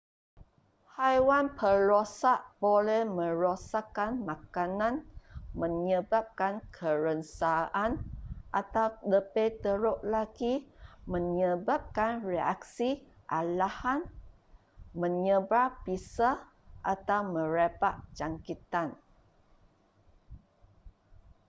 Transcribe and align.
haiwan 0.97 1.47
perosak 1.59 2.41
boleh 2.63 3.01
merosakkan 3.17 4.11
makanan 4.29 4.95
menyebabkan 5.61 6.53
kerengsaan 6.75 7.91
atau 8.61 8.87
lebih 9.13 9.49
teruk 9.63 9.99
lagi 10.15 10.53
menyebabkan 11.13 12.13
reaksi 12.33 12.89
alahan 13.39 13.99
menyebar 15.01 15.67
bisa 15.87 16.29
atau 16.93 17.19
merebak 17.35 17.95
jangkitan 18.17 18.87